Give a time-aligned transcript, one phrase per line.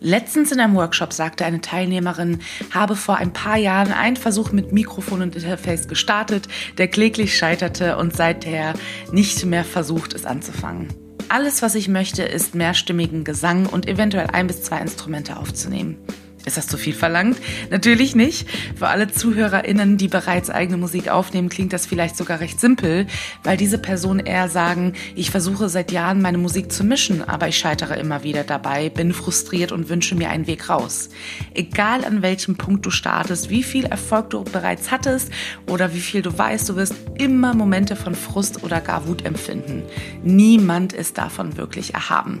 [0.00, 2.38] Letztens in einem Workshop sagte eine Teilnehmerin,
[2.70, 6.46] habe vor ein paar Jahren einen Versuch mit Mikrofon und Interface gestartet,
[6.78, 8.74] der kläglich scheiterte und seither
[9.10, 10.88] nicht mehr versucht, es anzufangen.
[11.28, 15.98] Alles, was ich möchte, ist mehrstimmigen Gesang und eventuell ein bis zwei Instrumente aufzunehmen.
[16.46, 17.36] Ist das zu viel verlangt?
[17.70, 18.48] Natürlich nicht.
[18.76, 23.06] Für alle ZuhörerInnen, die bereits eigene Musik aufnehmen, klingt das vielleicht sogar recht simpel,
[23.42, 27.58] weil diese Personen eher sagen, ich versuche seit Jahren meine Musik zu mischen, aber ich
[27.58, 31.10] scheitere immer wieder dabei, bin frustriert und wünsche mir einen Weg raus.
[31.54, 35.30] Egal an welchem Punkt du startest, wie viel Erfolg du bereits hattest
[35.68, 39.82] oder wie viel du weißt, du wirst immer Momente von Frust oder gar Wut empfinden.
[40.22, 42.40] Niemand ist davon wirklich erhaben.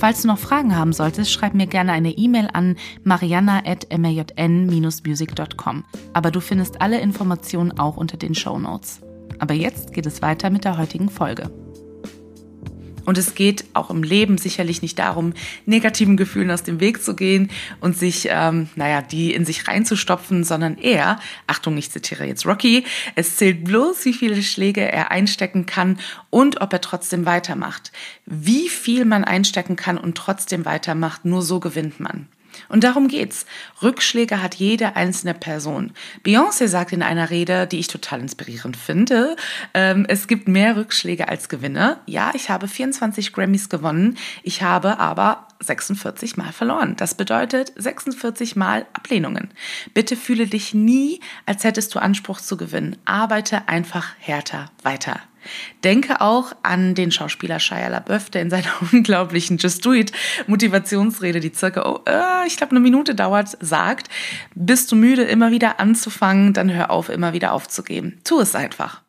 [0.00, 5.84] Falls du noch Fragen haben solltest, schreib mir gerne eine E-Mail an mariana.majn-music.com.
[6.14, 9.02] Aber du findest alle Informationen auch unter den Show Notes.
[9.40, 11.50] Aber jetzt geht es weiter mit der heutigen Folge.
[13.04, 15.34] Und es geht auch im Leben sicherlich nicht darum,
[15.66, 20.44] negativen Gefühlen aus dem Weg zu gehen und sich, ähm, naja, die in sich reinzustopfen,
[20.44, 22.84] sondern eher, Achtung, ich zitiere jetzt Rocky,
[23.14, 25.98] es zählt bloß, wie viele Schläge er einstecken kann
[26.30, 27.92] und ob er trotzdem weitermacht.
[28.26, 32.28] Wie viel man einstecken kann und trotzdem weitermacht, nur so gewinnt man.
[32.68, 33.46] Und darum geht's.
[33.82, 35.92] Rückschläge hat jede einzelne Person.
[36.24, 39.36] Beyoncé sagt in einer Rede, die ich total inspirierend finde,
[39.74, 41.98] ähm, es gibt mehr Rückschläge als Gewinne.
[42.06, 46.96] Ja, ich habe 24 Grammys gewonnen, ich habe aber 46 Mal verloren.
[46.96, 49.50] Das bedeutet 46 Mal Ablehnungen.
[49.94, 52.96] Bitte fühle dich nie, als hättest du Anspruch zu gewinnen.
[53.04, 55.20] Arbeite einfach härter weiter.
[55.84, 60.12] Denke auch an den Schauspieler Shia LaBeouf, der in seiner unglaublichen Just Do It
[60.46, 64.08] Motivationsrede, die circa, oh, äh, ich glaube, eine Minute dauert, sagt,
[64.54, 68.20] bist du müde, immer wieder anzufangen, dann hör auf, immer wieder aufzugeben.
[68.24, 69.02] Tu es einfach.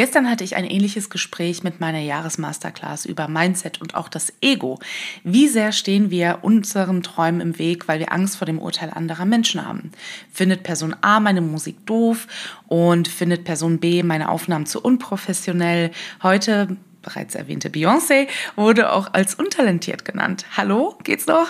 [0.00, 4.78] Gestern hatte ich ein ähnliches Gespräch mit meiner Jahresmasterclass über Mindset und auch das Ego.
[5.24, 9.26] Wie sehr stehen wir unseren Träumen im Weg, weil wir Angst vor dem Urteil anderer
[9.26, 9.92] Menschen haben?
[10.32, 12.28] Findet Person A meine Musik doof
[12.66, 15.90] und findet Person B meine Aufnahmen zu unprofessionell?
[16.22, 20.44] Heute bereits erwähnte Beyoncé wurde auch als untalentiert genannt.
[20.56, 21.48] Hallo, geht's noch?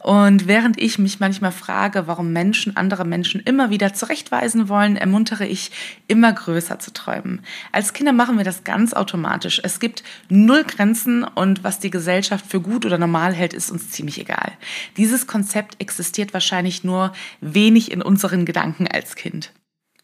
[0.00, 5.46] Und während ich mich manchmal frage, warum Menschen andere Menschen immer wieder zurechtweisen wollen, ermuntere
[5.46, 5.70] ich,
[6.08, 7.42] immer größer zu träumen.
[7.72, 9.60] Als Kinder machen wir das ganz automatisch.
[9.62, 13.90] Es gibt null Grenzen und was die Gesellschaft für gut oder normal hält, ist uns
[13.90, 14.52] ziemlich egal.
[14.96, 19.52] Dieses Konzept existiert wahrscheinlich nur wenig in unseren Gedanken als Kind.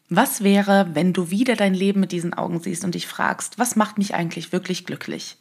[0.09, 3.75] Was wäre, wenn du wieder dein Leben mit diesen Augen siehst und dich fragst, was
[3.75, 5.35] macht mich eigentlich wirklich glücklich?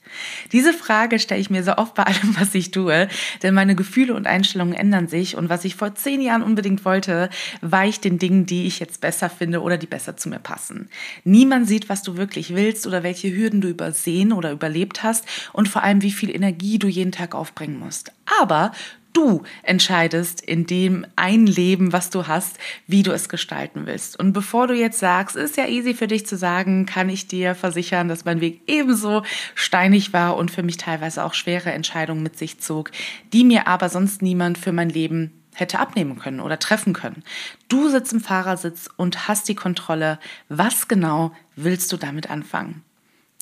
[0.52, 3.08] Diese Frage stelle ich mir so oft bei allem, was ich tue,
[3.42, 7.28] denn meine Gefühle und Einstellungen ändern sich und was ich vor zehn Jahren unbedingt wollte,
[7.60, 10.88] weicht den Dingen, die ich jetzt besser finde oder die besser zu mir passen.
[11.24, 15.68] Niemand sieht, was du wirklich willst oder welche Hürden du übersehen oder überlebt hast und
[15.68, 18.12] vor allem, wie viel Energie du jeden Tag aufbringen musst.
[18.40, 18.72] Aber
[19.14, 24.18] du entscheidest in dem ein Leben, was du hast, wie du es gestalten willst.
[24.18, 27.54] Und bevor du jetzt sagst, ist ja easy für dich zu sagen, kann ich dir
[27.54, 29.22] versichern, dass mein Weg ebenso
[29.54, 32.90] steinig war und für mich teilweise auch schwere Entscheidungen mit sich zog,
[33.32, 37.22] die mir aber sonst niemand für mein Leben hätte abnehmen können oder treffen können.
[37.68, 40.18] Du sitzt im Fahrersitz und hast die Kontrolle.
[40.48, 42.82] Was genau willst du damit anfangen?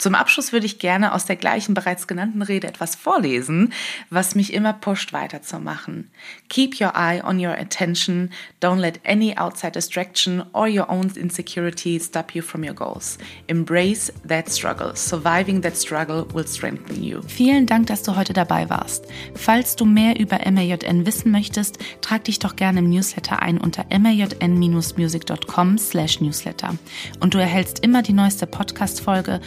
[0.03, 3.73] Zum Abschluss würde ich gerne aus der gleichen bereits genannten Rede etwas vorlesen,
[4.11, 6.11] was mich immer pusht weiterzumachen.
[6.49, 8.31] Keep your eye on your attention.
[8.61, 13.17] Don't let any outside distraction or your own insecurity stop you from your goals.
[13.47, 14.97] Embrace that struggle.
[14.97, 17.21] Surviving that struggle will strengthen you.
[17.29, 19.07] Vielen Dank, dass du heute dabei warst.
[19.37, 23.85] Falls du mehr über MAJN wissen möchtest, trag dich doch gerne im Newsletter ein unter
[23.97, 26.75] majn-music.com/newsletter.
[27.21, 29.41] Und du erhältst immer die neueste Podcast-Folge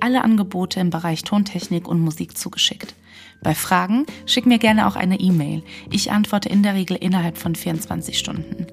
[0.00, 2.94] alle Angebote im Bereich Tontechnik und Musik zugeschickt.
[3.42, 5.62] Bei Fragen schick mir gerne auch eine E-Mail.
[5.90, 8.66] Ich antworte in der Regel innerhalb von 24 Stunden.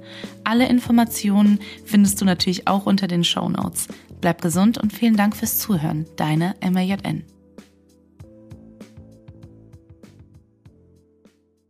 [0.43, 3.87] Alle Informationen findest du natürlich auch unter den Show Notes.
[4.21, 6.05] Bleib gesund und vielen Dank fürs Zuhören.
[6.15, 7.23] Deine MJN.